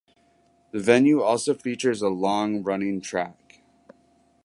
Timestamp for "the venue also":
0.71-1.53